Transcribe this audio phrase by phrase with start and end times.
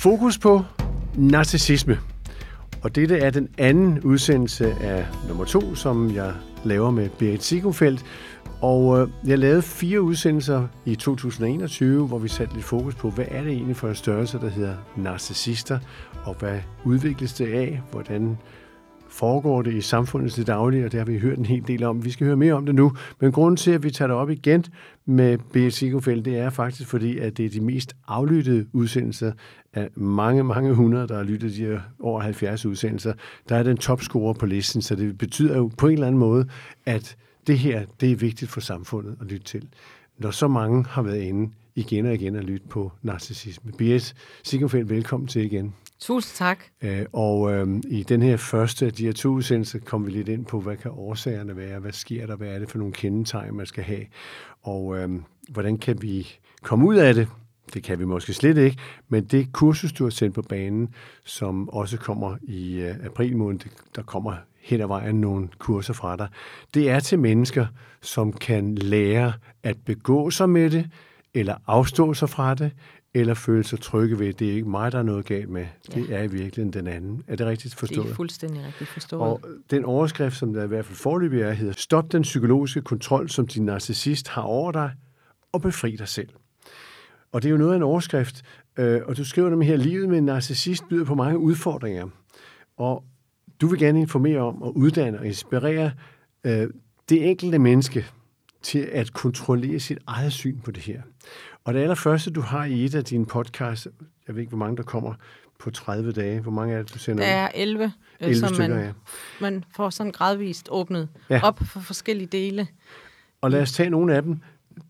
[0.00, 0.64] Fokus på
[1.14, 1.98] narcissisme.
[2.82, 6.32] Og dette er den anden udsendelse af nummer to, som jeg
[6.64, 8.04] laver med Berit Sigumfeldt.
[8.60, 13.24] Og øh, jeg lavede fire udsendelser i 2021, hvor vi satte lidt fokus på, hvad
[13.28, 15.78] er det egentlig for en størrelse, der hedder narcissister,
[16.24, 18.38] og hvad udvikles det af, hvordan
[19.10, 22.04] foregår det i samfundet til daglig, og det har vi hørt en hel del om.
[22.04, 24.30] Vi skal høre mere om det nu, men grunden til, at vi tager det op
[24.30, 24.64] igen
[25.06, 25.74] med B.S.
[25.74, 29.32] Sigofeld, det er faktisk fordi, at det er de mest aflyttede udsendelser
[29.74, 33.12] af mange, mange hundrede, der har lyttet de her over 70 udsendelser.
[33.48, 36.48] Der er den topscorer på listen, så det betyder jo på en eller anden måde,
[36.86, 39.68] at det her, det er vigtigt for samfundet at lytte til.
[40.18, 43.72] Når så mange har været inde igen og igen at lytte på narcissisme.
[43.72, 44.14] B.S.
[44.44, 45.74] Sigurfeldt, velkommen til igen.
[46.00, 46.64] Tusind tak.
[46.82, 50.28] Æ, og øh, i den her første af de her to udsendelser kom vi lidt
[50.28, 53.56] ind på, hvad kan årsagerne være, hvad sker der, hvad er det for nogle kendetegn,
[53.56, 54.06] man skal have,
[54.62, 55.10] og øh,
[55.48, 56.28] hvordan kan vi
[56.62, 57.28] komme ud af det.
[57.74, 58.78] Det kan vi måske slet ikke,
[59.08, 63.60] men det kursus, du har sendt på banen, som også kommer i øh, april måned,
[63.96, 66.28] der kommer hen ad vejen nogle kurser fra dig,
[66.74, 67.66] det er til mennesker,
[68.02, 70.90] som kan lære at begå sig med det,
[71.34, 72.70] eller afstå sig fra det,
[73.14, 75.66] eller føle sig trygge ved, det er ikke mig, der er noget galt med.
[75.94, 76.14] Det ja.
[76.14, 77.22] er i virkeligheden den anden.
[77.26, 78.04] Er det rigtigt forstået?
[78.04, 79.22] Det er fuldstændig rigtigt forstået.
[79.22, 83.28] Og den overskrift, som der i hvert fald forløbig er, hedder Stop den psykologiske kontrol,
[83.28, 84.92] som din narcissist har over dig,
[85.52, 86.28] og befri dig selv.
[87.32, 88.42] Og det er jo noget af en overskrift,
[88.78, 92.08] øh, og du skriver dem her, livet med en narcissist byder på mange udfordringer.
[92.76, 93.04] Og
[93.60, 95.92] du vil gerne informere om og uddanne og inspirere
[96.44, 96.68] øh,
[97.08, 98.06] det enkelte menneske
[98.62, 101.02] til at kontrollere sit eget syn på det her.
[101.70, 103.88] Og det allerførste, du har i et af dine podcasts,
[104.26, 105.14] jeg ved ikke, hvor mange der kommer
[105.58, 106.40] på 30 dage.
[106.40, 107.24] Hvor mange er det, du sender?
[107.24, 108.92] Der er 11, 11 som stykker, man, ja.
[109.40, 111.40] man får sådan gradvist åbnet ja.
[111.42, 112.66] op for forskellige dele.
[113.40, 114.40] Og lad os tage nogle af dem.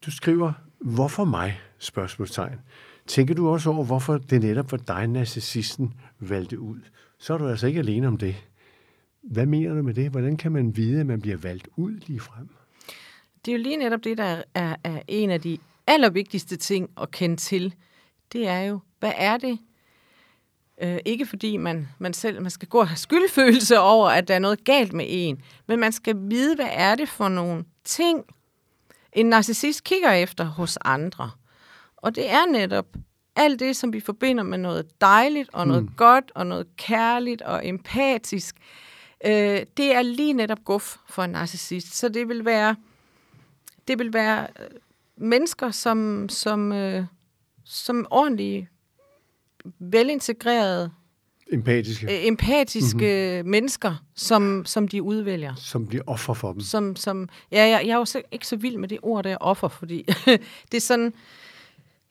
[0.06, 1.60] Du skriver, hvorfor mig?
[1.78, 2.58] Spørgsmålstegn.
[3.06, 6.78] Tænker du også over, hvorfor det netop var dig, narcissisten, valgte ud?
[7.18, 8.36] Så er du altså ikke alene om det.
[9.22, 10.10] Hvad mener du med det?
[10.10, 12.48] Hvordan kan man vide, at man bliver valgt ud lige frem?
[13.44, 15.58] Det er jo lige netop det, der er, er en af de
[15.90, 17.74] allervigtigste ting at kende til.
[18.32, 19.58] Det er jo, hvad er det?
[20.82, 24.34] Øh, ikke fordi man, man selv man skal gå og have skyldfølelse over, at der
[24.34, 28.24] er noget galt med en, men man skal vide, hvad er det for nogle ting,
[29.12, 31.30] en narcissist kigger efter hos andre.
[31.96, 32.86] Og det er netop
[33.36, 35.92] alt det, som vi forbinder med noget dejligt, og noget mm.
[35.96, 38.56] godt, og noget kærligt, og empatisk.
[39.24, 41.94] Øh, det er lige netop guf for en narcissist.
[41.94, 42.76] Så det vil være,
[43.88, 44.66] det vil være øh,
[45.20, 47.04] mennesker, som, som, øh,
[47.64, 48.68] som ordentlige,
[49.78, 50.90] velintegrerede,
[51.52, 53.50] empatiske, øh, empatiske mm-hmm.
[53.50, 55.54] mennesker, som, som de udvælger.
[55.54, 56.60] Som bliver offer for dem.
[56.60, 59.36] Som, som, ja, jeg, jeg er jo ikke så vild med det ord, der er
[59.40, 60.02] offer, fordi
[60.70, 61.12] det er sådan,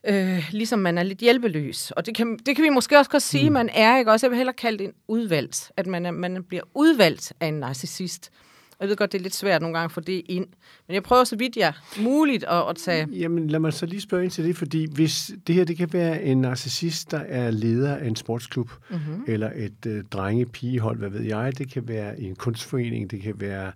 [0.03, 1.91] øh, ligesom man er lidt hjælpeløs.
[1.91, 3.53] Og det kan, det kan vi måske også godt sige, mm.
[3.53, 4.25] man er, ikke også?
[4.25, 7.53] Jeg vil hellere kalde det en udvalgt, at man, er, man bliver udvalgt af en
[7.53, 8.31] narcissist.
[8.31, 8.33] Og
[8.79, 10.47] jeg ved godt, det er lidt svært nogle gange at få det ind.
[10.87, 13.07] Men jeg prøver så vidt jeg muligt at, at tage...
[13.11, 15.93] Jamen lad mig så lige spørge ind til det, fordi hvis det her det kan
[15.93, 19.23] være en narcissist, der er leder af en sportsklub, mm-hmm.
[19.27, 23.33] eller et øh, drenge-pigehold, hvad ved jeg, det kan være i en kunstforening, det kan
[23.37, 23.71] være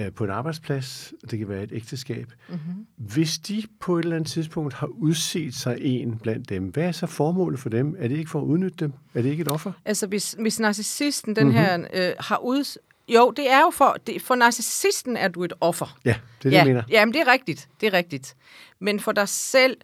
[0.00, 2.32] øh, på en arbejdsplads, det kan være et ægteskab.
[2.48, 2.86] Mm-hmm.
[2.96, 6.92] Hvis de på et eller andet tidspunkt har udset sig en blandt dem, hvad er
[6.92, 7.96] så formålet for dem?
[7.98, 8.92] Er det ikke for at udnytte dem?
[9.14, 9.72] Er det ikke et offer?
[9.84, 11.58] Altså hvis, hvis narcissisten, den mm-hmm.
[11.58, 12.78] her, øh, har ud,
[13.14, 15.98] jo, det er jo for, det, for narcissisten er du et offer.
[16.04, 16.82] Ja, det er det, ja, jeg mener.
[16.90, 17.68] Jamen, det er rigtigt.
[17.80, 18.36] Det er rigtigt.
[18.78, 19.76] Men for dig selv,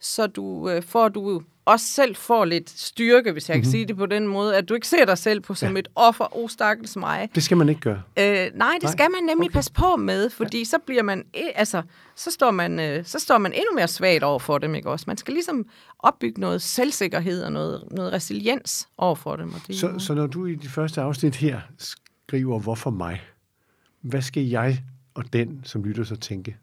[0.00, 3.62] så du øh, får du også selv får lidt styrke, hvis jeg mm-hmm.
[3.62, 3.72] kan mhm.
[3.72, 5.78] sige det på den måde, at du ikke ser dig selv på som ja.
[5.78, 7.30] et offer, oh stakkels mig.
[7.34, 8.02] Det skal man ikke gøre.
[8.18, 8.92] Øh, nej, det nej.
[8.92, 9.54] skal man nemlig okay.
[9.54, 10.64] passe på med, fordi ja.
[10.64, 11.82] så bliver man, altså,
[12.16, 15.04] så står man, øh, så står man endnu mere svagt over for dem, ikke også?
[15.08, 15.66] Man skal ligesom
[15.98, 19.54] opbygge noget selvsikkerhed og noget, noget resiliens over for dem.
[19.54, 21.60] Og det, så, så når du i de første afsnit her
[22.32, 23.20] skriver, hvorfor mig?
[24.00, 24.84] Hvad skal jeg
[25.14, 26.56] og den, som lytter, så tænke?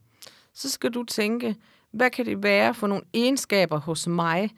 [0.53, 1.55] Så skal du tænke,
[1.91, 4.49] hvad kan det være for nogle egenskaber hos mig,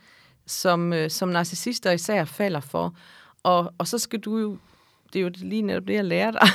[0.46, 2.96] som, øh, som narcissister især falder for?
[3.44, 4.58] Og, og så skal du jo,
[5.14, 6.48] det er jo lige netop det, jeg lærer dig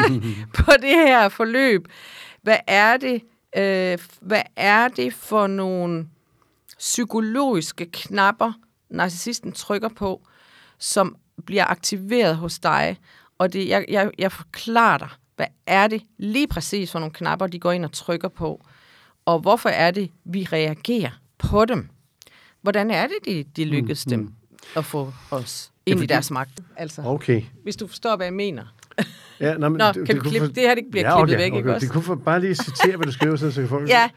[0.64, 1.88] på det her forløb.
[2.42, 3.22] Hvad er det,
[3.56, 6.08] øh, hvad er det for nogle
[6.78, 8.52] psykologiske knapper,
[8.90, 10.26] narcissisten trykker på,
[10.78, 11.16] som
[11.46, 12.96] bliver aktiveret hos dig,
[13.40, 17.46] og det, jeg, jeg, jeg forklarer dig, hvad er det lige præcis for nogle knapper,
[17.46, 18.66] de går ind og trykker på,
[19.24, 21.88] og hvorfor er det, vi reagerer på dem.
[22.62, 24.34] Hvordan er det, de, de lykkes mm, dem mm.
[24.76, 26.60] at få os ind ja, i deres magt?
[26.76, 27.42] Altså, okay.
[27.62, 28.64] Hvis du forstår, hvad jeg mener.
[29.40, 30.52] Ja, nå, men, nå, kan det, vi klippe, for...
[30.52, 31.58] det her det bliver ja, klippet okay, væk, okay.
[31.58, 31.86] ikke også?
[31.86, 33.88] Det kunne for, bare lige citere, hvad du skriver, så, så folk...
[33.98, 34.10] ja,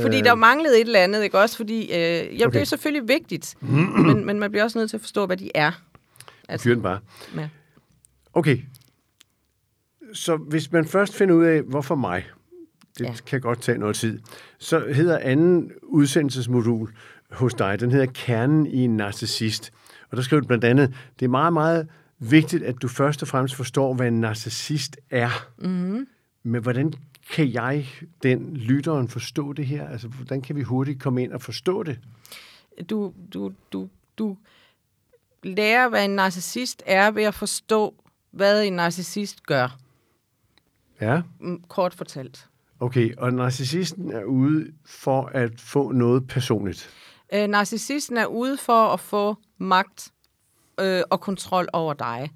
[0.00, 1.56] Fordi der manglede et eller andet, ikke også?
[1.56, 2.36] Fordi, øh, jo, okay.
[2.36, 2.60] det Okay.
[2.60, 3.54] er selvfølgelig vigtigt,
[4.06, 5.72] men, men man bliver også nødt til at forstå, hvad de er.
[6.48, 6.98] Altså, Fyr den bare.
[7.36, 7.48] Ja.
[8.34, 8.58] Okay.
[10.12, 12.26] Så hvis man først finder ud af, hvorfor mig,
[12.98, 13.12] det Ja.
[13.26, 14.20] kan godt tage noget tid,
[14.58, 16.92] så hedder anden udsendelsesmodul
[17.30, 19.72] hos dig, den hedder Kernen i en narcissist.
[20.10, 21.88] Og der skriver du blandt andet, det er meget, meget
[22.18, 25.46] vigtigt, at du først og fremmest forstår, hvad en narcissist er.
[25.58, 26.06] Mm-hmm.
[26.42, 26.92] Men hvordan
[27.30, 27.88] kan jeg,
[28.22, 29.88] den lytteren, forstå det her?
[29.88, 31.98] Altså, hvordan kan vi hurtigt komme ind og forstå det?
[32.90, 33.88] Du, du, du,
[34.18, 34.36] du
[35.42, 37.94] lærer, hvad en narcissist er ved at forstå,
[38.34, 39.76] hvad en narcissist gør.
[41.00, 41.22] Ja.
[41.40, 42.48] Mm, Kort fortalt.
[42.80, 46.90] Okay, og narcissisten er ude for at få noget personligt.
[47.34, 50.12] Øh, narcissisten er ude for at få magt
[50.80, 52.30] øh, og kontrol over dig,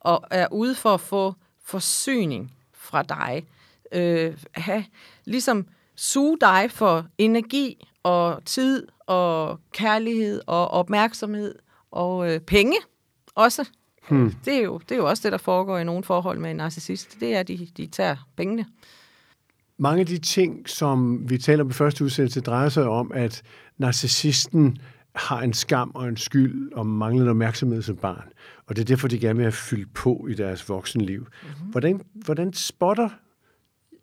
[0.00, 1.34] og er ude for at få
[1.64, 3.46] forsyning fra dig.
[3.92, 4.84] Øh, have,
[5.24, 5.66] ligesom
[5.96, 11.54] suge dig for energi og tid og kærlighed og opmærksomhed
[11.90, 12.76] og øh, penge
[13.34, 13.64] også.
[14.08, 14.34] Hmm.
[14.44, 16.56] Det, er jo, det er jo også det, der foregår i nogle forhold med en
[16.56, 17.20] narcissist.
[17.20, 18.66] Det er, at de, de tager pengene.
[19.78, 23.42] Mange af de ting, som vi taler om i første udsendelse, drejer sig om, at
[23.78, 24.78] narcissisten
[25.14, 28.28] har en skam og en skyld og manglende opmærksomhed som barn.
[28.66, 31.20] Og det er derfor, de gerne vil have fyldt på i deres voksenliv.
[31.20, 31.70] Mm-hmm.
[31.70, 33.08] Hvordan, hvordan spotter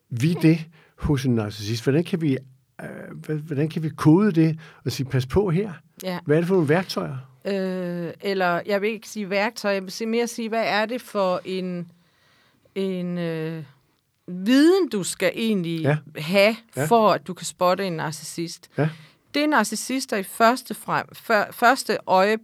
[0.09, 0.67] vi det
[0.97, 1.83] hos en narcissist?
[1.83, 2.37] Hvordan kan vi,
[2.81, 5.73] øh, hvordan kan vi kode det og sige, pas på her?
[6.03, 6.19] Ja.
[6.25, 7.17] Hvad er det for nogle værktøjer?
[7.45, 11.41] Øh, eller jeg vil ikke sige værktøj, jeg vil mere sige, hvad er det for
[11.45, 11.91] en,
[12.75, 13.63] en øh,
[14.27, 15.97] viden, du skal egentlig Ja.
[16.17, 16.85] have, Ja.
[16.85, 18.69] for at du kan spotte en narcissist.
[18.77, 18.89] Ja.
[19.33, 22.37] Det narcissister i første, frem, før, første øje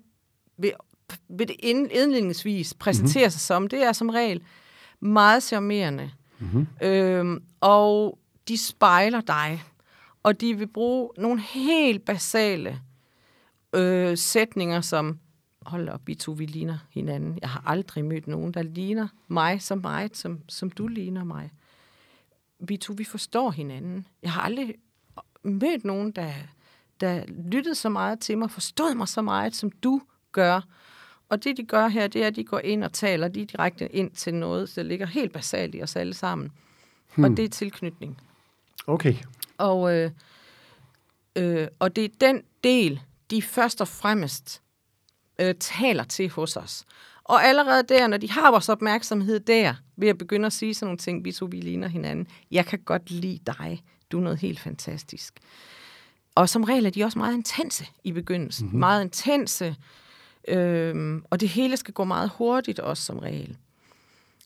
[0.58, 0.72] vil,
[1.30, 3.32] vil det ind- indledningsvis præsentere mm-hmm.
[3.32, 4.44] sig som, det er som regel
[5.00, 6.12] meget charmerende.
[6.40, 6.68] Mm-hmm.
[6.82, 9.64] Øhm, og de spejler dig,
[10.24, 12.80] og de vil bruge nogle helt basale
[13.76, 15.20] øh, sætninger som,
[15.66, 17.40] hold op, vi to, vi ligner hinanden.
[17.42, 21.52] Jeg har aldrig mødt nogen, der ligner mig så meget, som, som du ligner mig.
[22.60, 24.08] Vi to, vi forstår hinanden.
[24.22, 24.76] Jeg har aldrig
[25.44, 26.32] mødt nogen, der,
[27.00, 30.02] der lyttede så meget til mig, forstod mig så meget, som du
[30.32, 30.62] gør.
[31.30, 33.96] Og det, de gør her, det er, at de går ind og taler lige direkte
[33.96, 36.52] ind til noget, der ligger helt basalt i os alle sammen.
[37.16, 37.24] Hmm.
[37.24, 38.22] Og det er tilknytning.
[38.88, 39.16] Okay.
[39.58, 40.12] Og, øh,
[41.36, 43.02] øh, og det er den del,
[43.32, 44.62] de først og fremmest
[45.40, 46.86] øh, taler til hos os.
[47.24, 50.88] Og allerede der, når de har vores opmærksomhed der, ved at begynde at sige sådan
[50.88, 52.28] nogle ting, vi to vi ligner hinanden.
[52.52, 53.84] Jeg kan godt lide dig.
[54.12, 55.34] Du er noget helt fantastisk.
[56.36, 58.66] Og som regel er de også meget intense i begyndelsen.
[58.66, 58.80] Mm-hmm.
[58.80, 59.76] Meget intense.
[60.48, 63.58] Øh, og det hele skal gå meget hurtigt også som regel.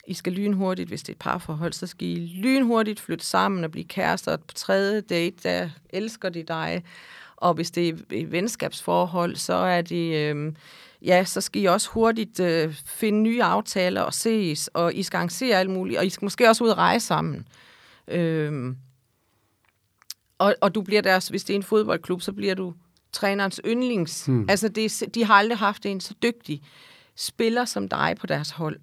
[0.07, 3.71] I skal lynhurtigt, hvis det er et parforhold, så skal I lynhurtigt flytte sammen og
[3.71, 4.37] blive kærester.
[4.37, 6.83] På tredje date, der elsker de dig.
[7.39, 10.53] Og hvis det er et venskabsforhold, så er det, øh,
[11.01, 15.18] ja, så skal I også hurtigt øh, finde nye aftaler og ses, og I skal
[15.18, 17.47] arrangere alt muligt, og I skal måske også ud og rejse sammen.
[18.07, 18.75] Øh,
[20.38, 22.74] og, og du bliver deres, hvis det er en fodboldklub, så bliver du
[23.12, 24.25] trænerens yndlings.
[24.25, 24.50] Hmm.
[24.50, 26.62] Altså, det, de har aldrig haft en så dygtig
[27.15, 28.80] spiller som dig på deres hold.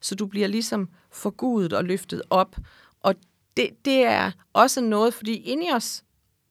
[0.00, 2.56] Så du bliver ligesom forgudet og løftet op.
[3.00, 3.14] Og
[3.56, 6.04] det, det er også noget, fordi inde i os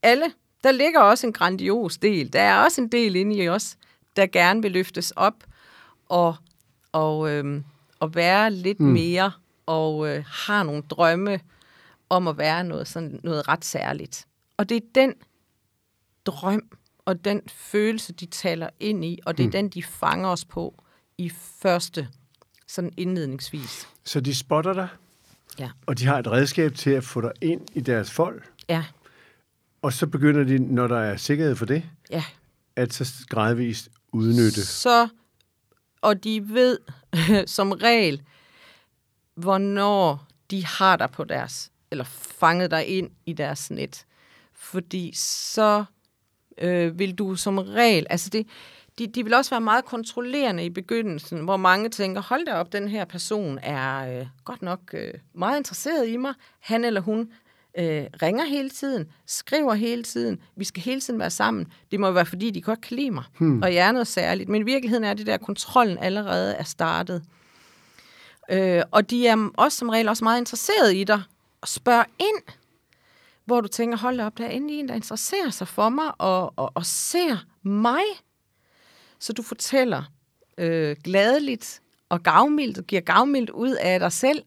[0.04, 0.25] alle,
[0.63, 2.33] der ligger også en grandios del.
[2.33, 3.77] Der er også en del inde i os,
[4.15, 5.44] der gerne vil løftes op
[6.09, 6.35] og,
[6.92, 7.63] og, øhm,
[7.99, 8.87] og være lidt mm.
[8.87, 9.31] mere
[9.66, 11.39] og øh, har nogle drømme
[12.09, 14.28] om at være noget, sådan, noget ret særligt.
[14.57, 15.13] Og det er den
[16.25, 16.61] drøm
[17.06, 19.51] og den følelse, de taler ind i, og det er mm.
[19.51, 20.83] den, de fanger os på
[21.18, 21.30] i
[21.61, 22.07] første,
[22.68, 23.87] sådan indledningsvis.
[24.04, 24.87] Så de spotter dig,
[25.59, 25.69] Ja.
[25.85, 28.85] og de har et redskab til at få dig ind i deres folk, Ja,
[29.81, 32.24] og så begynder de, når der er sikkerhed for det, ja.
[32.76, 34.66] at så gradvist udnytte.
[34.66, 35.07] Så,
[36.02, 36.78] og de ved
[37.57, 38.21] som regel,
[39.36, 42.04] hvornår de har dig på deres, eller
[42.40, 44.06] fanget dig ind i deres net.
[44.54, 45.86] Fordi så
[46.57, 48.48] øh, vil du som regel, altså det,
[49.00, 52.74] de, de vil også være meget kontrollerende i begyndelsen, hvor mange tænker, hold da op,
[52.74, 56.33] den her person er øh, godt nok øh, meget interesseret i mig.
[56.59, 57.31] Han eller hun
[57.78, 61.68] øh, ringer hele tiden, skriver hele tiden, vi skal hele tiden være sammen.
[61.92, 63.61] Det må være, fordi de godt kan lide mig, hmm.
[63.61, 64.49] og jeg er noget særligt.
[64.49, 67.23] Men i virkeligheden er det der, at kontrollen allerede er startet.
[68.52, 71.21] Øh, og de er også som regel også meget interesseret i dig,
[71.61, 72.56] og spørger ind,
[73.45, 76.54] hvor du tænker, hold op, der er endelig en, der interesserer sig for mig, og,
[76.56, 78.04] og, og ser mig.
[79.19, 80.04] Så du fortæller
[80.57, 84.44] øh, gladeligt og gavmildt, giver gavmildt ud af dig selv,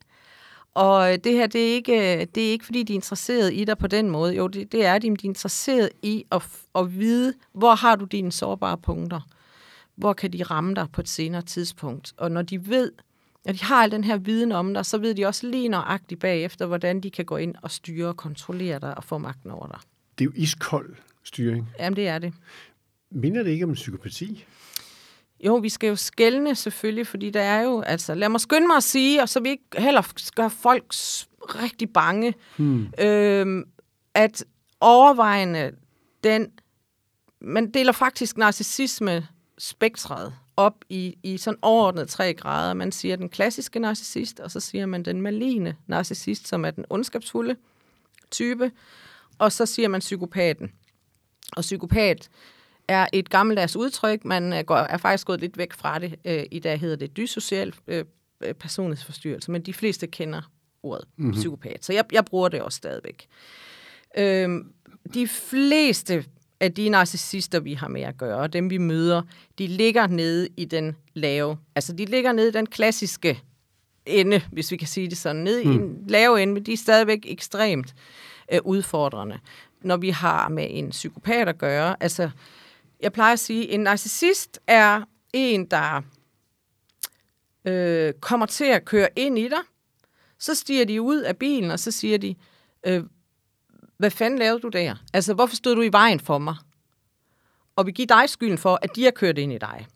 [0.75, 3.79] Og det her, det er, ikke, det er ikke, fordi de er interesseret i dig
[3.79, 4.35] på den måde.
[4.35, 6.43] Jo, det, det er de, men de er interesseret i at,
[6.75, 9.21] at vide, hvor har du dine sårbare punkter?
[9.97, 12.13] Hvor kan de ramme dig på et senere tidspunkt?
[12.17, 12.93] Og når de ved,
[13.45, 16.21] at de har al den her viden om dig, så ved de også lige nøjagtigt
[16.21, 19.67] bagefter, hvordan de kan gå ind og styre og kontrollere dig og få magten over
[19.67, 19.79] dig.
[20.19, 21.69] Det er jo iskold styring.
[21.79, 22.33] Jamen, det er det.
[23.11, 24.45] Minder det ikke om psykopati?
[25.47, 28.77] Jo, vi skal jo skælne selvfølgelig, fordi der er jo, altså lad mig skynde mig
[28.77, 30.85] at sige, og så vi ikke heller gør folk
[31.41, 32.87] rigtig bange, hmm.
[32.99, 33.65] øh,
[34.15, 34.45] at
[34.81, 35.73] overvejende
[36.25, 36.51] den,
[37.41, 39.27] man deler faktisk narcissisme
[39.59, 42.75] spektret op i, i sådan overordnet tre grader.
[42.75, 46.85] Man siger den klassiske narcissist, og så siger man den maline narcissist, som er den
[46.91, 47.57] ondskabsfulde
[48.31, 48.71] type,
[49.39, 50.73] og så siger man psykopaten.
[51.57, 52.29] Og psykopat
[52.93, 54.25] er et gammeldags udtryk.
[54.25, 56.15] Man er, går, er faktisk gået lidt væk fra det.
[56.25, 58.05] Øh, I dag hedder det dysocial øh,
[58.41, 60.43] øh, personlighedsforstyrrelse, men de fleste kender
[60.83, 61.33] ordet mm-hmm.
[61.33, 61.85] psykopat.
[61.85, 63.27] Så jeg, jeg bruger det også stadigvæk.
[64.19, 64.65] Øh,
[65.15, 66.25] de fleste
[66.61, 69.23] af de narcissister, vi har med at gøre, og dem vi møder,
[69.59, 71.59] de ligger nede i den lave.
[71.75, 73.43] Altså, de ligger nede i den klassiske
[74.07, 75.71] ende, hvis vi kan sige det sådan, nede mm.
[75.71, 77.95] i en lave ende, men de er stadigvæk ekstremt
[78.53, 79.39] øh, udfordrende.
[79.81, 82.31] Når vi har med en psykopat at gøre, altså,
[83.03, 86.03] jeg plejer at sige, en narcissist er en, der
[87.65, 89.61] øh, kommer til at køre ind i dig,
[90.39, 92.35] så stiger de ud af bilen, og så siger de,
[92.87, 93.05] øh,
[93.97, 94.97] hvad fanden lavede du der?
[95.13, 96.57] Altså, hvorfor stod du i vejen for mig?
[97.77, 99.87] Og vi giver dig skylden for, at de har kørt ind i dig.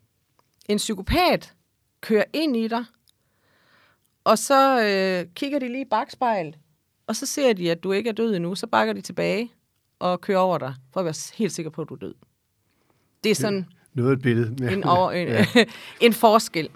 [0.69, 1.53] En psykopat
[2.01, 2.85] kører ind i dig,
[4.23, 6.57] og så øh, kigger de lige i bagspejlet,
[7.07, 8.55] og så ser de, at du ikke er død endnu.
[8.55, 9.51] Så bakker de tilbage
[9.99, 12.15] og kører over dig, for at være helt sikker på, at du er død.
[13.23, 14.55] Det er sådan noget et billede.
[14.65, 14.73] Ja.
[14.73, 15.45] En, over, en, ja.
[16.01, 16.69] en forskel.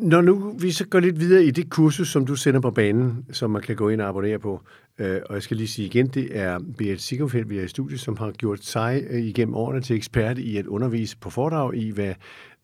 [0.00, 3.26] Når nu vi så går lidt videre i det kursus, som du sender på banen,
[3.32, 4.60] som man kan gå ind og abonnere på,
[4.98, 8.00] øh, og jeg skal lige sige igen, det er Berit Sigurfeldt, vi er i studiet,
[8.00, 11.90] som har gjort sig øh, igennem årene til ekspert i at undervise på foredrag i,
[11.90, 12.14] hvad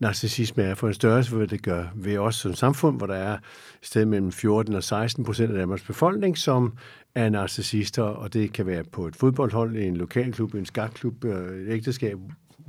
[0.01, 3.35] narcissisme er for en størrelse, hvad det gør ved os som samfund, hvor der er
[3.35, 3.41] et
[3.83, 6.73] sted mellem 14 og 16 procent af Danmarks befolkning, som
[7.15, 11.73] er narcissister, og det kan være på et fodboldhold, en lokalklub, en skakklub, øh, et
[11.73, 12.19] ægteskab,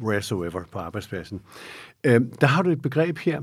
[0.02, 1.42] wheresoever på arbejdspladsen.
[2.04, 3.42] Øh, der har du et begreb her,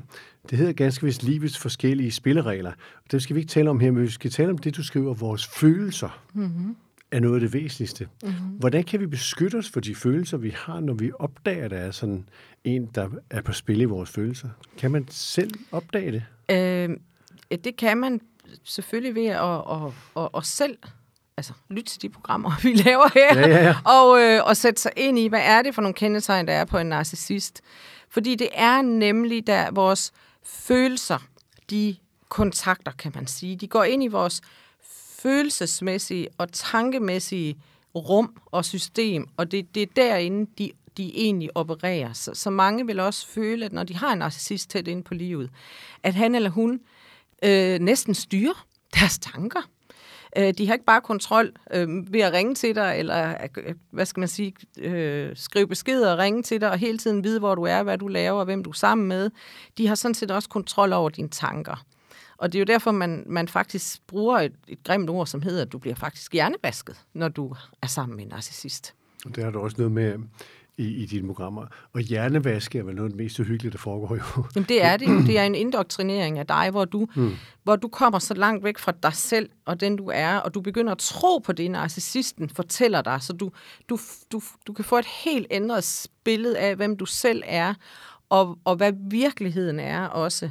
[0.50, 2.72] det hedder ganske vist livets forskellige spilleregler.
[3.10, 5.14] Det skal vi ikke tale om her, men vi skal tale om det, du skriver,
[5.14, 6.20] vores følelser.
[6.34, 6.76] Mm-hmm
[7.10, 8.08] er noget af det væsentligste.
[8.22, 8.46] Mm-hmm.
[8.46, 11.76] Hvordan kan vi beskytte os for de følelser, vi har, når vi opdager, at der
[11.76, 12.28] er sådan
[12.64, 14.48] en, der er på spil i vores følelser?
[14.78, 16.24] Kan man selv opdage det?
[16.50, 16.96] Øh,
[17.64, 18.20] det kan man
[18.64, 20.78] selvfølgelig ved at, at, at, at selv
[21.40, 23.76] altså, lytte til de programmer, vi laver her, ja, ja, ja.
[23.84, 26.64] Og, øh, og sætte sig ind i, hvad er det for nogle kendetegn, der er
[26.64, 27.60] på en narcissist.
[28.08, 30.12] Fordi det er nemlig, der vores
[30.44, 31.18] følelser,
[31.70, 31.96] de
[32.28, 33.56] kontakter, kan man sige.
[33.56, 34.40] De går ind i vores
[35.22, 37.56] følelsesmæssige og tankemæssige
[37.94, 42.12] rum og system, og det, det er derinde, de, de egentlig opererer.
[42.12, 45.14] Så, så mange vil også føle, at når de har en narcissist tæt inde på
[45.14, 45.50] livet,
[46.02, 46.80] at han eller hun
[47.42, 49.60] øh, næsten styrer deres tanker.
[50.38, 54.06] Øh, de har ikke bare kontrol øh, ved at ringe til dig, eller øh, hvad
[54.06, 57.54] skal man sige, øh, skrive beskeder og ringe til dig, og hele tiden vide, hvor
[57.54, 59.30] du er, hvad du laver, og hvem du er sammen med.
[59.78, 61.84] De har sådan set også kontrol over dine tanker.
[62.36, 65.62] Og det er jo derfor, man, man faktisk bruger et, et grimt ord, som hedder,
[65.62, 68.94] at du bliver faktisk hjernevasket, når du er sammen med en narcissist.
[69.26, 70.18] Og det har du også noget med
[70.80, 71.66] i, i dine programmer.
[71.92, 74.44] Og hjernevaske er vel noget af det mest uhyggelige, der foregår jo.
[74.54, 75.20] Jamen det er det jo.
[75.26, 77.32] Det er en indoktrinering af dig, hvor du, mm.
[77.62, 80.60] hvor du kommer så langt væk fra dig selv og den du er, og du
[80.60, 83.50] begynder at tro på det, narcissisten fortæller dig, så du,
[83.88, 83.98] du,
[84.32, 87.74] du, du kan få et helt ændret billede af, hvem du selv er,
[88.28, 90.50] og, og hvad virkeligheden er også.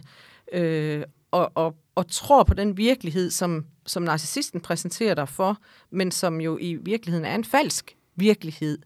[0.53, 5.57] Øh, og, og, og tror på den virkelighed, som, som narcissisten præsenterer dig for,
[5.91, 8.77] men som jo i virkeligheden er en falsk virkelighed,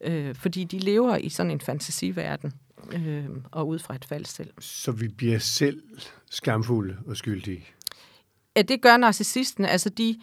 [0.00, 2.52] øh, fordi de lever i sådan en fantasiverden
[2.92, 4.50] øh, og ud fra et falsk selv.
[4.60, 5.82] Så vi bliver selv
[6.30, 7.66] skamfulde og skyldige?
[8.56, 9.64] Ja, det gør narcissisten.
[9.64, 10.20] Altså, de,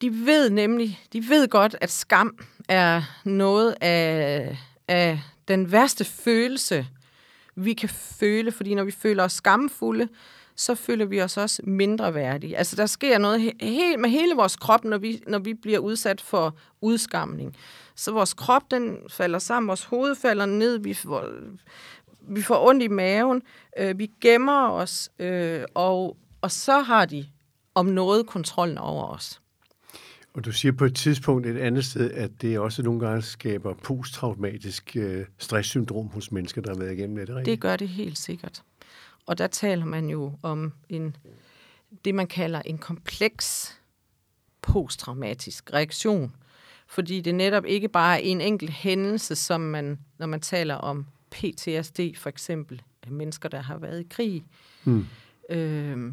[0.00, 4.58] de ved nemlig, de ved godt, at skam er noget af,
[4.88, 6.86] af den værste følelse,
[7.56, 10.08] vi kan føle, fordi når vi føler os skamfulde,
[10.58, 12.56] så føler vi os også mindre værdige.
[12.56, 15.78] Altså, der sker noget he- he- med hele vores krop, når vi, når vi bliver
[15.78, 17.56] udsat for udskamning.
[17.94, 21.24] Så vores krop, den falder sammen, vores hoved falder ned, vi får,
[22.28, 23.42] vi får ondt i maven,
[23.78, 27.26] øh, vi gemmer os, øh, og, og så har de
[27.74, 29.40] om noget kontrollen over os.
[30.34, 33.74] Og du siger på et tidspunkt et andet sted, at det også nogle gange skaber
[33.74, 37.28] posttraumatisk øh, stresssyndrom hos mennesker, der har været igennem det.
[37.28, 38.62] Det, det gør det helt sikkert.
[39.28, 41.16] Og der taler man jo om en
[42.04, 43.78] det, man kalder en kompleks
[44.62, 46.36] posttraumatisk reaktion.
[46.86, 51.06] Fordi det netop ikke bare er en enkelt hændelse, som man, når man taler om
[51.30, 54.44] PTSD for eksempel, af mennesker, der har været i krig,
[54.84, 55.06] mm.
[55.50, 56.12] øh,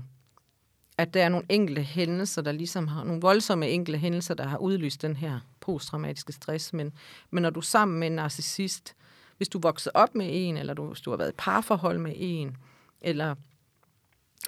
[0.97, 4.57] at der er nogle enkelte hændelser, der ligesom har, nogle voldsomme enkelte hændelser, der har
[4.57, 6.73] udløst den her posttraumatiske stress.
[6.73, 6.93] Men,
[7.31, 8.95] men når du er sammen med en narcissist,
[9.37, 12.13] hvis du vokser op med en, eller du, hvis du har været i parforhold med
[12.15, 12.57] en,
[13.01, 13.35] eller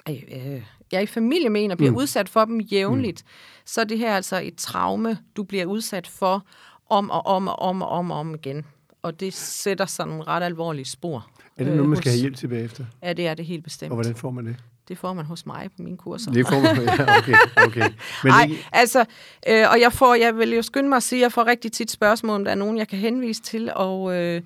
[0.08, 0.62] øh, øh,
[0.92, 1.96] jeg er i familie en og bliver mm.
[1.96, 3.62] udsat for dem jævnligt, mm.
[3.64, 6.46] så er det her altså et traume, du bliver udsat for
[6.90, 8.66] om og om og om og om, og om igen.
[9.02, 11.30] Og det sætter sig nogle ret alvorlige spor.
[11.56, 12.84] Er det noget, man skal have hjælp til bagefter?
[13.02, 13.90] Ja, det er det helt bestemt.
[13.90, 14.56] Og hvordan får man det?
[14.88, 16.32] Det får man hos mig på mine kurser.
[16.32, 17.34] Det får man, ja, okay.
[17.66, 17.90] okay.
[18.24, 18.58] Men Ej, det...
[18.72, 19.04] altså,
[19.48, 21.72] øh, og jeg får, jeg vil jo skynde mig at sige, at jeg får rigtig
[21.72, 24.42] tit spørgsmål, om der er nogen, jeg kan henvise til, og øh,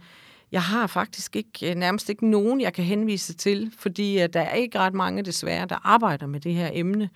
[0.53, 4.41] jeg har faktisk ikke, øh, nærmest ikke nogen, jeg kan henvise til, fordi uh, der
[4.41, 7.11] er ikke ret mange desværre, der arbejder med det her emne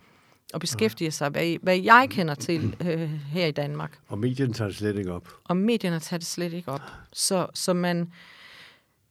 [0.55, 3.99] og beskæftiger sig, hvad, hvad jeg kender til øh, her i Danmark.
[4.09, 5.29] Og medierne tager det slet ikke op.
[5.45, 6.81] Og medierne tager det slet ikke op.
[7.13, 8.13] Så, så man,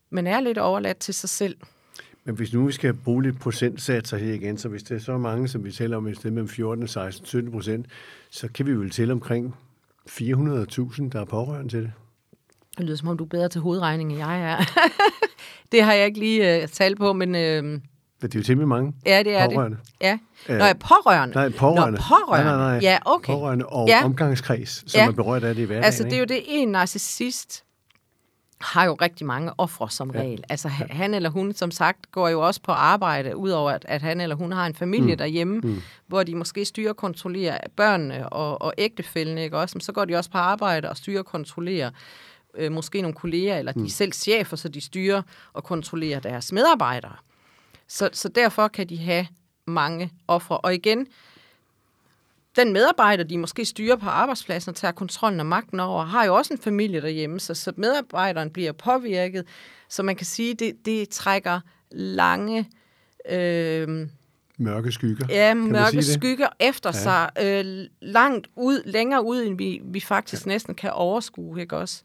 [0.09, 1.57] man er lidt overladt til sig selv.
[2.23, 5.17] Men hvis nu vi skal bruge lidt procentsatser her igen, så hvis det er så
[5.17, 7.85] mange, som vi tæller om et sted mellem 14, 16, 17 procent,
[8.29, 9.55] så kan vi vel tælle omkring
[10.09, 11.91] 400.000, der er pårørende til det.
[12.77, 14.57] Det lyder som om, du er bedre til hovedregning, end jeg er.
[15.71, 17.29] det har jeg ikke lige uh, talt på, men...
[17.29, 17.81] Uh,
[18.21, 19.77] men det er jo temmelig mange Ja, det er pårørende.
[19.77, 20.05] det.
[20.05, 20.17] Ja.
[20.47, 21.35] Nå, jeg pårørende.
[21.35, 21.99] Nej, pårørende.
[21.99, 22.51] Nå, pårørende.
[22.51, 22.79] Nej, nej, nej.
[22.81, 23.33] Ja, okay.
[23.33, 24.05] Pårørende og ja.
[24.05, 25.07] omgangskreds, som ja.
[25.07, 25.85] er berørt af det i hverdagen.
[25.85, 27.65] Altså, det er jo det, en narcissist
[28.61, 30.19] har jo rigtig mange ofre som ja.
[30.19, 30.43] regel.
[30.49, 30.93] Altså, ja.
[30.93, 34.35] han eller hun, som sagt, går jo også på arbejde, udover at, at han eller
[34.35, 35.17] hun har en familie mm.
[35.17, 35.81] derhjemme, mm.
[36.07, 39.75] hvor de måske styrer og kontrollerer børnene og, og ægtefældene, ikke også?
[39.75, 41.89] Men så går de også på arbejde og styrer og kontrollerer
[42.57, 43.87] øh, måske nogle kolleger, eller de mm.
[43.87, 45.21] selv chefer, så de styrer
[45.53, 47.15] og kontrollerer deres medarbejdere.
[47.87, 49.27] Så, så derfor kan de have
[49.67, 50.57] mange ofre.
[50.57, 51.07] Og igen,
[52.55, 56.35] den medarbejder, de måske styrer på arbejdspladsen og tager kontrollen og magten over, har jo
[56.35, 59.45] også en familie derhjemme, så, så medarbejderen bliver påvirket.
[59.89, 61.59] Så man kan sige, det, det trækker
[61.91, 62.69] lange...
[63.29, 64.07] Øh,
[64.57, 65.25] mørke skygger.
[65.29, 66.67] Ja, mørke skygger det?
[66.67, 66.99] efter ja.
[66.99, 70.51] sig øh, langt ud, længere ud, end vi, vi faktisk ja.
[70.51, 72.03] næsten kan overskue, ikke også?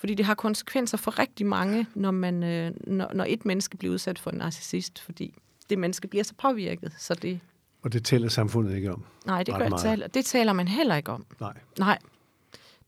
[0.00, 3.94] Fordi det har konsekvenser for rigtig mange, når, man, øh, når, når et menneske bliver
[3.94, 5.34] udsat for en narcissist, fordi
[5.70, 7.40] det menneske bliver så påvirket, så det...
[7.82, 9.04] Og det taler samfundet ikke om?
[9.26, 11.26] Nej, det, gør, taler, det taler man heller ikke om.
[11.40, 11.58] Nej.
[11.78, 11.98] Nej,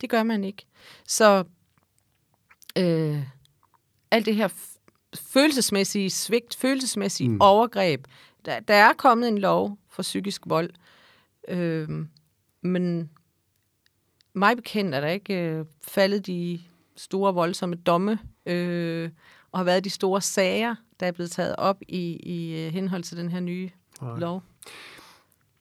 [0.00, 0.66] det gør man ikke.
[1.06, 1.44] Så
[2.78, 3.22] øh,
[4.10, 4.48] alt det her
[5.14, 7.40] følelsesmæssige svigt, følelsesmæssige mm.
[7.40, 8.06] overgreb,
[8.44, 10.70] der, der er kommet en lov for psykisk vold,
[11.48, 11.88] øh,
[12.62, 13.10] men
[14.32, 16.60] mig bekendt er der ikke øh, faldet de
[17.02, 19.10] store, voldsomme domme, øh,
[19.52, 23.02] og har været de store sager, der er blevet taget op i, i øh, henhold
[23.02, 23.70] til den her nye
[24.02, 24.18] Nej.
[24.18, 24.42] lov.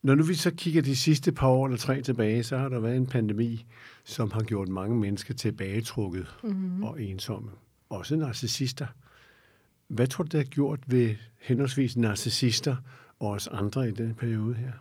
[0.04, 2.80] Når nu vi så kigger de sidste par år eller tre tilbage, så har der
[2.80, 3.66] været en pandemi,
[4.04, 6.84] som har gjort mange mennesker tilbagetrukket mm-hmm.
[6.84, 7.52] og ensomme.
[7.90, 8.88] Også narcissister.
[9.88, 12.76] Hvad tror du, det har gjort ved henholdsvis narcissister
[13.20, 14.72] og os andre i den periode her?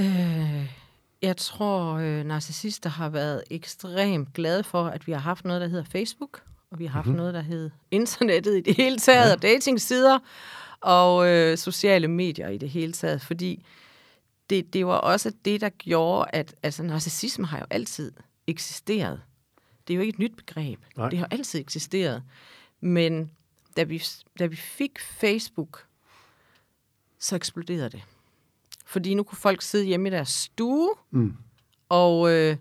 [0.00, 0.85] Øh,
[1.26, 5.68] jeg tror, øh, narcissister har været ekstremt glade for, at vi har haft noget, der
[5.68, 7.16] hedder Facebook, og vi har haft mm-hmm.
[7.16, 9.32] noget, der hedder internettet i det hele taget, ja.
[9.32, 10.18] og datingsider,
[10.80, 13.64] og øh, sociale medier i det hele taget, fordi
[14.50, 18.12] det, det var også det, der gjorde, at altså, narcissisme har jo altid
[18.46, 19.20] eksisteret.
[19.88, 20.80] Det er jo ikke et nyt begreb.
[20.96, 21.08] Nej.
[21.08, 22.22] Det har altid eksisteret.
[22.80, 23.30] Men
[23.76, 24.02] da vi,
[24.38, 25.86] da vi fik Facebook,
[27.18, 28.02] så eksploderede det.
[28.86, 31.36] Fordi nu kunne folk sidde hjemme i deres stue mm.
[31.88, 32.56] og, øh,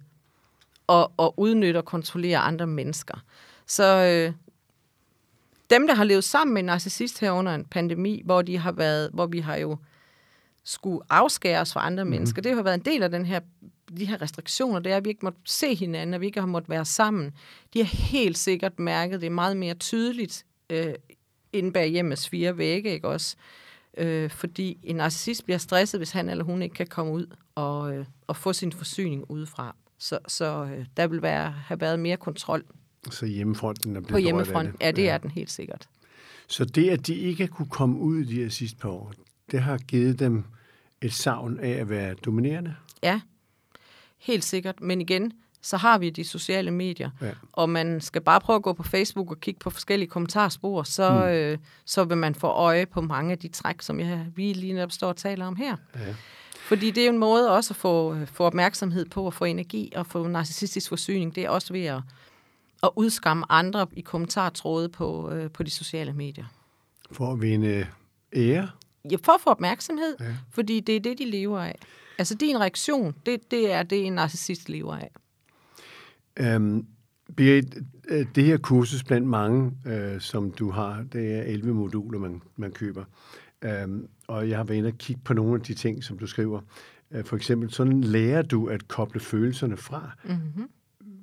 [0.87, 3.23] og, og udnytte og kontrollere andre mennesker.
[3.65, 4.33] Så øh,
[5.69, 8.71] dem, der har levet sammen med en narcissist her under en pandemi, hvor, de har
[8.71, 9.77] været, hvor vi har jo
[10.63, 12.09] skulle afskæres fra andre mm.
[12.09, 13.39] mennesker, det har været en del af den her,
[13.97, 16.47] de her restriktioner, det er, at vi ikke måtte se hinanden, at vi ikke har
[16.47, 17.31] måttet være sammen.
[17.73, 20.93] De har helt sikkert mærket det meget mere tydeligt øh,
[21.53, 23.35] inde bag hjemmes fire vægge, ikke også?
[23.37, 23.64] øh,
[24.31, 28.05] fordi en narcissist bliver stresset, hvis han eller hun ikke kan komme ud og, øh,
[28.27, 29.75] og få sin forsyning udefra.
[29.97, 32.63] Så, så øh, der vil være, have været mere kontrol.
[33.11, 35.13] Så hjemmefronten er blevet På hjemmefronten, ja, det ja.
[35.13, 35.89] er den helt sikkert.
[36.47, 39.13] Så det, at de ikke kunne komme ud i de her sidste par år,
[39.51, 40.43] det har givet dem
[41.01, 42.75] et savn af at være dominerende?
[43.03, 43.21] Ja,
[44.17, 44.81] helt sikkert.
[44.81, 45.33] Men igen,
[45.65, 47.09] så har vi de sociale medier.
[47.21, 47.31] Ja.
[47.53, 51.09] Og man skal bare prøve at gå på Facebook og kigge på forskellige kommentarspor, så,
[51.09, 51.23] mm.
[51.23, 54.73] øh, så vil man få øje på mange af de træk, som jeg, vi lige
[54.73, 55.75] netop står og taler om her.
[55.95, 56.15] Ja.
[56.59, 59.93] Fordi det er jo en måde også at få, få opmærksomhed på, at få energi
[59.95, 61.35] og få narcissistisk forsyning.
[61.35, 62.01] Det er også ved at,
[62.83, 66.45] at udskamme andre i kommentartråde på, øh, på de sociale medier.
[67.11, 67.87] For at vinde
[68.35, 68.69] ære
[69.11, 70.35] Ja, for at få opmærksomhed, ja.
[70.51, 71.75] fordi det er det, de lever af.
[72.17, 75.11] Altså din reaktion, det, det er det, en narcissist lever af.
[76.39, 76.85] Øhm,
[77.37, 82.19] Berit, øh, det her kursus blandt mange, øh, som du har, det er 11 moduler,
[82.19, 83.03] man, man køber.
[83.61, 86.27] Øhm, og jeg har været inde og kigge på nogle af de ting, som du
[86.27, 86.61] skriver.
[87.11, 90.11] Øh, for eksempel, sådan lærer du at koble følelserne fra.
[90.23, 90.69] Mm-hmm.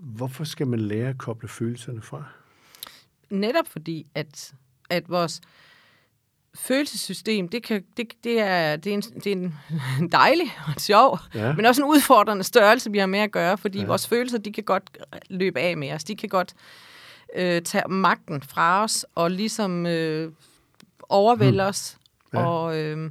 [0.01, 2.25] Hvorfor skal man lære at koble følelserne fra?
[3.31, 4.55] Netop fordi, at,
[4.91, 5.41] at vores
[6.55, 9.51] følelsessystem, det, kan, det, det, er, det, er, en, det er
[10.01, 11.53] en dejlig og sjov, ja.
[11.53, 13.87] men også en udfordrende størrelse, vi har med at gøre, fordi ja.
[13.87, 14.99] vores følelser, de kan godt
[15.31, 16.05] løbe af med os.
[16.05, 16.55] De kan godt
[17.35, 20.33] øh, tage magten fra os og ligesom øh,
[21.09, 21.69] overvælde hmm.
[21.69, 21.99] os.
[22.33, 22.47] Ja.
[22.47, 23.11] Og, øh,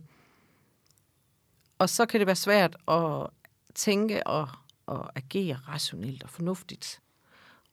[1.79, 3.27] og så kan det være svært at
[3.75, 4.49] tænke og,
[4.85, 7.01] og agere rationelt og fornuftigt.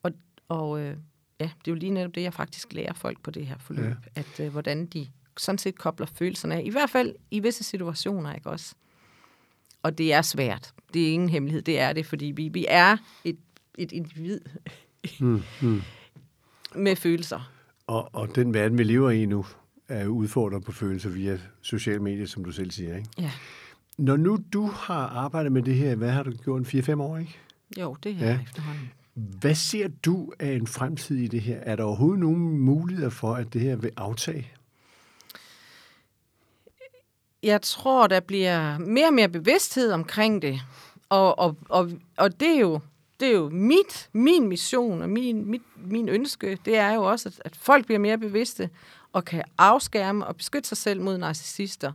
[0.02, 0.12] Og,
[0.48, 0.96] og øh,
[1.40, 3.96] ja, det er jo lige netop det, jeg faktisk lærer folk på det her forløb,
[4.16, 4.20] ja.
[4.20, 6.62] at øh, hvordan de sådan set kobler følelserne af.
[6.64, 8.74] I hvert fald i visse situationer, ikke også?
[9.82, 10.72] Og det er svært.
[10.94, 11.62] Det er ingen hemmelighed.
[11.62, 13.38] Det er det, fordi vi, vi er et,
[13.78, 14.40] et individ
[15.20, 15.82] mm, mm.
[16.74, 17.52] med følelser.
[17.86, 19.46] Og, og den verden, vi lever i nu,
[19.88, 23.08] er udfordret på følelser via sociale medier, som du selv siger, ikke?
[23.18, 23.30] Ja.
[23.98, 26.74] Når nu du har arbejdet med det her, hvad har du gjort?
[26.74, 27.36] 4-5 år, ikke?
[27.78, 28.38] Jo, det er ja.
[28.42, 28.90] efterhånden.
[29.14, 31.56] Hvad ser du af en fremtid i det her?
[31.56, 34.52] Er der overhovedet nogen muligheder for, at det her vil aftage?
[37.42, 40.60] Jeg tror, der bliver mere og mere bevidsthed omkring det.
[41.08, 42.80] Og, og, og, og det er jo
[43.20, 47.28] det er jo mit, min mission og min, mit, min ønske, det er jo også,
[47.28, 48.70] at, at folk bliver mere bevidste
[49.12, 51.92] og kan afskærme og beskytte sig selv mod narcissister.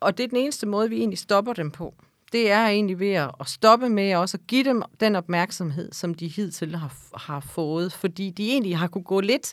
[0.00, 1.94] Og det er den eneste måde, vi egentlig stopper dem på.
[2.32, 6.28] Det er egentlig ved at stoppe med også at give dem den opmærksomhed, som de
[6.28, 7.92] hidtil har, har fået.
[7.92, 9.52] Fordi de egentlig har kunne gå lidt...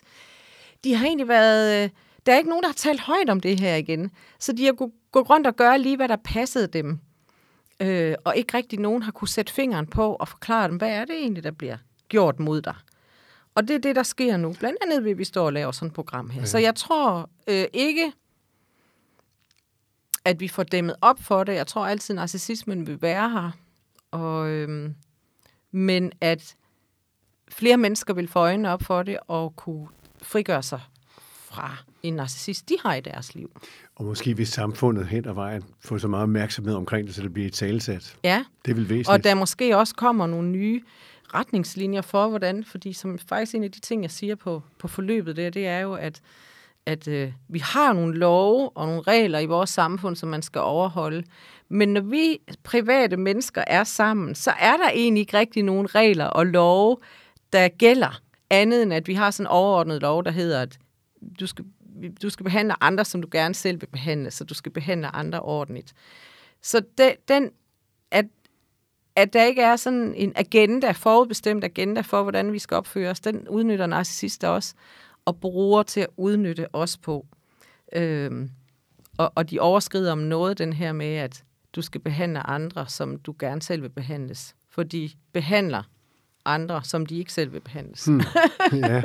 [0.84, 1.84] De har egentlig været...
[1.84, 1.90] Øh,
[2.26, 4.10] der er ikke nogen, der har talt højt om det her igen.
[4.38, 6.98] Så de har kunnet gå rundt og gøre lige, hvad der passede dem.
[7.80, 11.04] Øh, og ikke rigtig nogen har kunne sætte fingeren på og forklare dem, hvad er
[11.04, 11.76] det egentlig, der bliver
[12.08, 12.74] gjort mod dig.
[13.54, 14.52] Og det er det, der sker nu.
[14.58, 16.40] Blandt andet ved, at vi står og laver sådan et program her.
[16.40, 16.46] Ja.
[16.46, 18.12] Så jeg tror øh, ikke,
[20.24, 21.54] at vi får dæmmet op for det.
[21.54, 23.50] Jeg tror altid, at narcissismen vil være her.
[24.10, 24.90] Og, øh,
[25.70, 26.56] men at
[27.48, 29.88] flere mennesker vil få øjnene op for det og kunne
[30.22, 30.80] frigøre sig
[31.18, 31.76] fra
[32.08, 33.50] en narcissist, de har i deres liv.
[33.96, 37.32] Og måske vil samfundet hen ad vejen få så meget opmærksomhed omkring det, så det
[37.32, 38.16] bliver et talsat.
[38.24, 39.08] Ja, det vil væsentligt.
[39.08, 40.82] og der måske også kommer nogle nye
[41.34, 45.36] retningslinjer for, hvordan, fordi som faktisk en af de ting, jeg siger på, på forløbet
[45.36, 46.20] der, det er jo, at,
[46.86, 50.60] at øh, vi har nogle love og nogle regler i vores samfund, som man skal
[50.60, 51.24] overholde.
[51.68, 56.24] Men når vi private mennesker er sammen, så er der egentlig ikke rigtig nogen regler
[56.24, 56.96] og love,
[57.52, 60.78] der gælder andet end, at vi har sådan en overordnet lov, der hedder, at
[61.40, 61.64] du skal,
[62.22, 65.40] du skal behandle andre, som du gerne selv vil behandle, så du skal behandle andre
[65.40, 65.94] ordentligt.
[66.62, 67.50] Så det, den,
[68.10, 68.24] at,
[69.16, 73.20] at der ikke er sådan en agenda, forudbestemt agenda for, hvordan vi skal opføre os,
[73.20, 74.74] den udnytter narcissister også,
[75.24, 77.26] og bruger til at udnytte os på.
[77.92, 78.50] Øhm,
[79.18, 83.18] og, og de overskrider om noget den her med, at du skal behandle andre, som
[83.18, 84.56] du gerne selv vil behandles.
[84.70, 85.82] For de behandler
[86.46, 88.04] andre, som de ikke selv vil behandles.
[88.04, 88.20] Hmm.
[88.72, 89.02] Ja.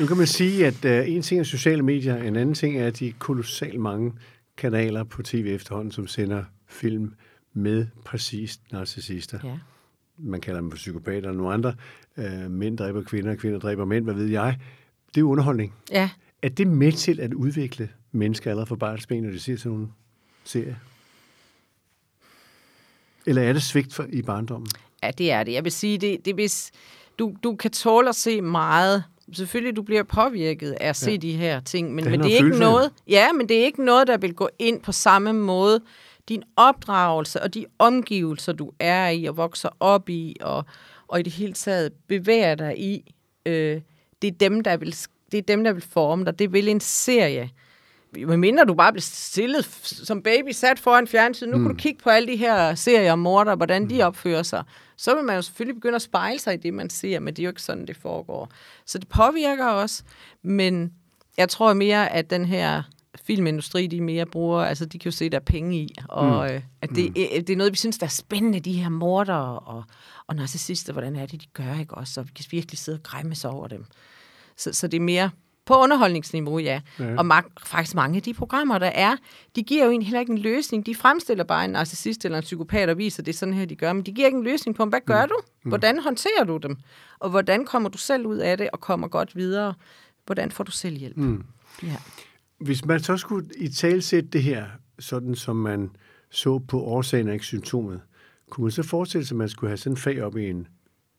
[0.00, 2.90] Nu kan man sige, at uh, en ting er sociale medier, en anden ting er
[2.90, 4.12] de kolossalt mange
[4.56, 7.14] kanaler på tv efterhånden, som sender film
[7.52, 9.38] med præcis narcissister.
[9.44, 9.58] Ja.
[10.18, 11.74] Man kalder dem for psykopater og nogle andre.
[12.16, 14.58] Uh, mænd dræber kvinder, kvinder dræber mænd, hvad ved jeg.
[15.14, 15.74] Det er underholdning.
[15.90, 16.10] Ja.
[16.42, 19.88] Er det med til at udvikle mennesker allerede fra barnsben, når de ser sådan nogle
[20.44, 20.74] serier?
[23.26, 24.68] Eller er det svigt for, i barndommen?
[25.04, 25.52] Ja, det er det.
[25.52, 26.72] Jeg vil sige, det, det hvis
[27.18, 29.04] du, du kan tåle at se meget.
[29.32, 31.16] Selvfølgelig, du bliver påvirket af at se ja.
[31.16, 33.84] de her ting, men, det men det er ikke noget, ja, men det er ikke
[33.84, 35.80] noget, der vil gå ind på samme måde.
[36.28, 40.64] Din opdragelse og de omgivelser, du er i og vokser op i, og,
[41.08, 43.14] og i det hele taget bevæger dig i,
[43.46, 43.80] øh,
[44.22, 44.96] det, er dem, der vil,
[45.32, 46.38] det er dem, der vil forme dig.
[46.38, 47.50] Det vil en serie
[48.16, 51.64] mindre du bare bliver stillet som baby, sat foran fjernsynet, nu mm.
[51.64, 54.00] kan du kigge på alle de her serier om morder, hvordan de mm.
[54.00, 54.64] opfører sig,
[54.96, 57.42] så vil man jo selvfølgelig begynde at spejle sig i det, man ser, men det
[57.42, 58.50] er jo ikke sådan, det foregår.
[58.86, 60.04] Så det påvirker os,
[60.42, 60.92] men
[61.36, 62.82] jeg tror mere, at den her
[63.24, 66.54] filmindustri, de mere bruger, altså de kan jo se, der er penge i, og mm.
[66.54, 67.44] øh, at det, mm.
[67.44, 69.84] det er noget, vi synes, der er spændende, de her morder og,
[70.26, 73.02] og narcissister, hvordan er det, de gør, ikke også, og vi kan virkelig sidde og
[73.02, 73.84] græmme over dem.
[74.56, 75.30] Så, så det er mere
[75.66, 76.80] på underholdningsniveau, ja.
[76.98, 77.16] ja.
[77.18, 79.16] Og mag- faktisk mange af de programmer, der er,
[79.56, 80.86] de giver jo egentlig heller ikke en løsning.
[80.86, 83.76] De fremstiller bare en narcissist eller en psykopat og viser, det er sådan her, de
[83.76, 83.92] gør.
[83.92, 85.28] Men de giver ikke en løsning på, hvad gør mm.
[85.28, 85.36] du?
[85.62, 85.68] Mm.
[85.68, 86.76] Hvordan håndterer du dem?
[87.18, 89.74] Og hvordan kommer du selv ud af det og kommer godt videre?
[90.26, 91.16] Hvordan får du selv hjælp?
[91.16, 91.44] Mm.
[91.82, 91.96] Ja.
[92.58, 94.66] Hvis man så skulle i talsætte det her,
[94.98, 95.90] sådan som man
[96.30, 98.00] så på årsagen af symptomet,
[98.50, 100.66] kunne man så forestille sig, at man skulle have sådan en fag op i en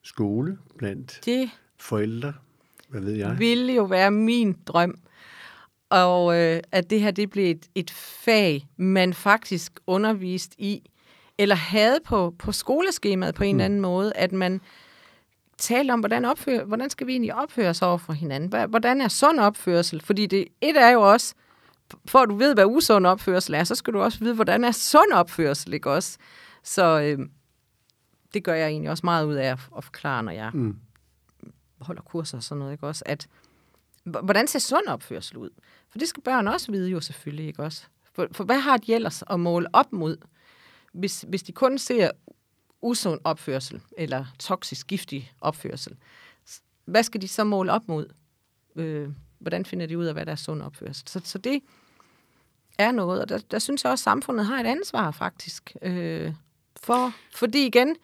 [0.04, 2.34] skole blandt Det forældre?
[3.00, 3.40] Hvad ved jeg?
[3.40, 4.96] ville jo være min drøm.
[5.90, 10.82] Og øh, at det her det blev et, et fag, man faktisk undervist i,
[11.38, 14.62] eller havde på, på skoleskemaet på en eller anden måde, at man
[15.58, 18.70] talte om, hvordan, opfør, hvordan skal vi egentlig opføre os over for hinanden?
[18.70, 20.02] Hvordan er sund opførsel?
[20.02, 21.36] Fordi det et er jo også,
[22.06, 24.72] for at du ved, hvad usund opførsel er, så skal du også vide, hvordan er
[24.72, 26.18] sund opførsel, ikke også?
[26.64, 27.20] Så øh,
[28.34, 30.76] det gør jeg egentlig også meget ud af at, at forklare, når jeg Mm
[31.82, 33.04] holder kurser og sådan noget, ikke også?
[33.06, 33.28] At,
[34.04, 35.50] hvordan ser sund opførsel ud?
[35.90, 37.84] For det skal børn også vide jo selvfølgelig, ikke også?
[38.14, 40.18] For, for hvad har de ellers at måle op mod,
[40.94, 42.12] hvis, hvis de kun ser
[42.82, 45.98] usund opførsel, eller toksisk, giftig opførsel?
[46.86, 48.06] Hvad skal de så måle op mod?
[48.76, 49.10] Øh,
[49.40, 51.08] hvordan finder de ud af, hvad der er sund opførsel?
[51.08, 51.62] Så, så det
[52.78, 55.76] er noget, og der, der synes jeg også, at samfundet har et ansvar faktisk.
[55.82, 56.34] Øh,
[56.84, 57.96] for, fordi igen,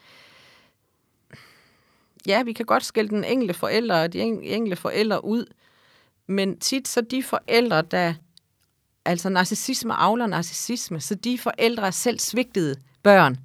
[2.28, 5.46] ja, vi kan godt skælde den enkelte forældre og de en- enkelte forældre ud,
[6.28, 8.14] men tit så de forældre, der
[9.06, 13.38] altså narcissisme avler narcissisme, så de forældre er selv svigtede børn,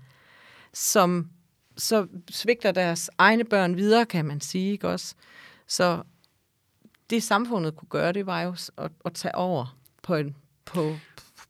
[0.73, 1.29] som
[1.77, 5.15] så svigter deres egne børn videre, kan man sige, ikke også?
[5.67, 6.03] Så
[7.11, 10.97] det samfundet kunne gøre, det var jo at, at tage over på en, på,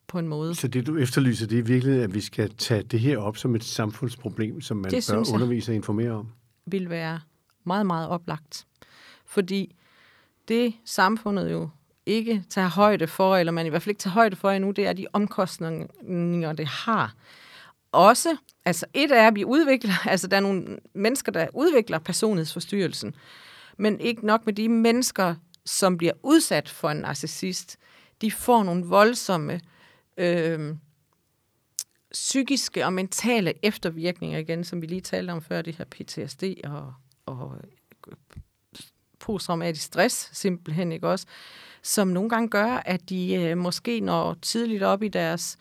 [0.06, 0.54] på en måde.
[0.54, 3.54] Så det, du efterlyser, det er virkelig, at vi skal tage det her op som
[3.54, 6.28] et samfundsproblem, som man Det bør undervise og informere om
[6.66, 7.20] vil være
[7.64, 8.66] meget, meget oplagt.
[9.24, 9.74] Fordi
[10.48, 11.70] det samfundet jo
[12.06, 14.86] ikke tager højde for, eller man i hvert fald ikke tager højde for endnu, det
[14.86, 17.14] er de omkostninger, det har.
[17.92, 23.14] Også, altså et er, at vi udvikler, altså der er nogle mennesker, der udvikler personlighedsforstyrrelsen,
[23.76, 27.76] men ikke nok med de mennesker, som bliver udsat for en narcissist.
[28.20, 29.60] De får nogle voldsomme
[30.16, 30.74] øh,
[32.12, 36.94] psykiske og mentale eftervirkninger igen, som vi lige talte om før, det her PTSD og,
[37.26, 37.58] og
[39.18, 41.26] posttraumatisk stress simpelthen, ikke også?
[41.82, 45.56] Som nogle gange gør, at de øh, måske når tidligt op i deres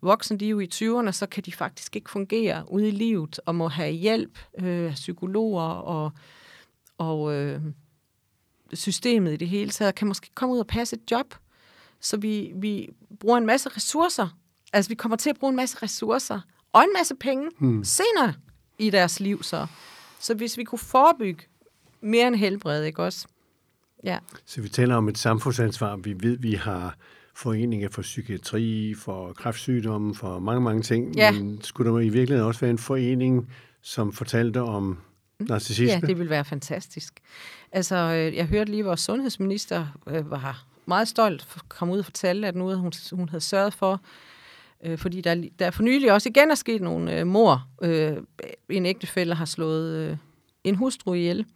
[0.00, 3.92] voksenliv i 20'erne, så kan de faktisk ikke fungere ude i livet og må have
[3.92, 6.12] hjælp øh, af psykologer og,
[6.98, 7.60] og øh,
[8.72, 11.34] systemet i det hele taget, kan måske komme ud og passe et job.
[12.00, 12.88] Så vi, vi
[13.20, 14.38] bruger en masse ressourcer.
[14.72, 16.40] Altså vi kommer til at bruge en masse ressourcer
[16.72, 17.84] og en masse penge hmm.
[17.84, 18.34] senere
[18.78, 19.42] i deres liv.
[19.42, 19.66] Så.
[20.20, 21.44] så hvis vi kunne forebygge
[22.00, 23.26] mere end helbred, ikke også?
[24.04, 24.18] Ja.
[24.46, 25.96] Så vi taler om et samfundsansvar.
[25.96, 26.96] Vi ved, vi har
[27.34, 31.16] foreninger for psykiatri, for kræftsygdomme, for mange, mange ting.
[31.16, 31.30] Ja.
[31.30, 33.52] Men skulle der i virkeligheden også være en forening,
[33.82, 34.98] som fortalte om
[35.38, 35.92] narcissisme?
[35.92, 37.20] Ja, det vil være fantastisk.
[37.72, 41.94] Altså, øh, jeg hørte lige, at vores sundhedsminister øh, var meget stolt for at komme
[41.94, 44.00] ud og fortælle, at noget, hun, hun havde sørget for,
[44.86, 47.68] øh, fordi der, der for nylig også igen er sket nogle øh, mor.
[47.82, 48.16] Øh,
[48.68, 50.16] en ægtefælle har slået øh,
[50.64, 51.46] en hustru ihjel.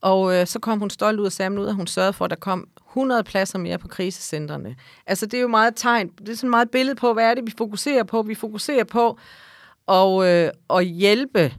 [0.00, 2.30] Og øh, så kom hun stolt ud og sagde ud, at hun sørgede for, at
[2.30, 4.76] der kom 100 pladser mere på krisecentrene.
[5.06, 7.46] Altså, det er jo meget tegn, det er sådan meget billede på, hvad er det,
[7.46, 8.22] vi fokuserer på?
[8.22, 9.18] Vi fokuserer på
[9.88, 11.52] at, øh, at hjælpe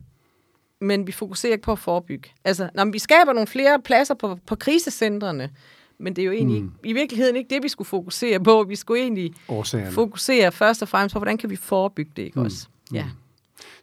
[0.83, 2.29] men vi fokuserer ikke på at forebygge.
[2.43, 5.49] Altså, når vi skaber nogle flere pladser på, på krisecentrene,
[5.97, 6.71] men det er jo egentlig mm.
[6.83, 8.63] i virkeligheden ikke det, vi skulle fokusere på.
[8.63, 9.91] Vi skulle egentlig Årsagerne.
[9.91, 12.45] fokusere først og fremmest på, hvordan kan vi forebygge det, ikke mm.
[12.45, 12.67] også?
[12.93, 13.05] Ja,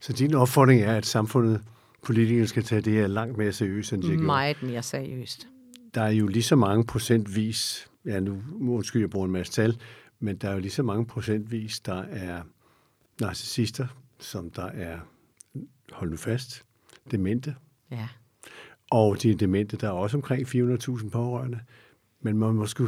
[0.01, 1.61] Så din opfordring er, at samfundet,
[2.03, 4.21] politikerne skal tage det her langt mere seriøst, end de gjort.
[4.21, 5.47] meget mere seriøst.
[5.95, 9.79] Der er jo lige så mange procentvis, ja nu undskyld, jeg bruger en masse tal,
[10.21, 12.43] men der er jo lige så mange procentvis, der er
[13.21, 13.87] narcissister,
[14.19, 14.99] som der er,
[15.93, 16.63] hold nu fast,
[17.11, 17.55] demente.
[17.91, 18.09] Ja.
[18.91, 21.61] Og de demente, der er også omkring 400.000 pårørende.
[22.21, 22.85] Men man måske,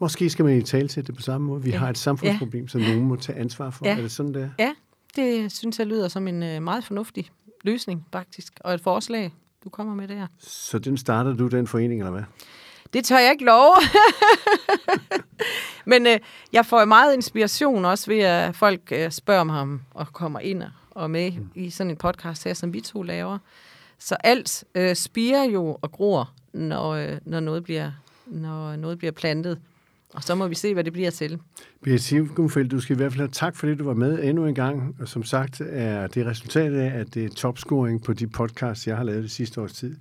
[0.00, 1.62] måske skal man i tale det på samme måde.
[1.62, 1.78] Vi Ja.
[1.78, 2.68] har et samfundsproblem, ja.
[2.68, 3.86] som nogen må tage ansvar for.
[3.86, 3.96] Ja.
[3.96, 4.50] Er det sådan, det er?
[4.64, 4.72] ja,
[5.16, 7.30] det synes jeg lyder som en øh, meget fornuftig
[7.64, 8.52] løsning, faktisk.
[8.60, 10.26] Og et forslag, du kommer med der.
[10.38, 12.22] Så den starter du, den forening, eller hvad?
[12.92, 13.72] Det tør jeg ikke love.
[15.86, 16.18] Men øh,
[16.52, 20.62] jeg får meget inspiration også ved, at folk øh, spørger mig om og kommer ind
[20.90, 21.48] og- med mm.
[21.54, 23.38] i sådan en podcast her, som vi to laver.
[23.98, 27.90] Så alt øh, spiger jo og gror, når, øh, når, noget bliver,
[28.26, 29.58] når noget bliver plantet.
[30.14, 31.38] Og så må vi se, hvad det bliver til.
[31.82, 34.54] Berit Sivgumfeldt, du skal i hvert fald have tak, fordi du var med endnu en
[34.54, 34.96] gang.
[35.00, 38.96] Og som sagt er det resultatet af, at det er topscoring på de podcasts, jeg
[38.96, 39.96] har lavet det sidste års tid.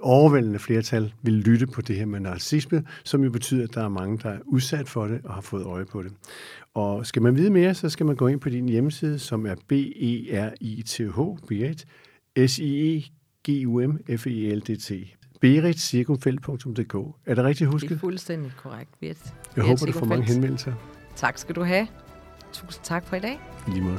[0.00, 3.88] Overvældende flertal vil lytte på det her med narcissisme, som jo betyder, at der er
[3.88, 6.12] mange, der er udsat for det og har fået øje på det.
[6.74, 9.54] Og skal man vide mere, så skal man gå ind på din hjemmeside, som er
[9.68, 11.52] B-E-R-I-T-H, b
[12.48, 14.92] S-I-E-G-U-M-F-E-L-D-T,
[15.44, 16.94] beritcirkumfelt.dk.
[17.26, 17.90] Er det rigtigt Det husket?
[17.92, 18.90] er fuldstændig korrekt.
[19.00, 20.72] Jeg håber, du får mange henvendelser.
[21.16, 21.86] Tak skal du have.
[22.52, 23.40] Tusind tak for i dag.
[23.68, 23.98] Lige måde.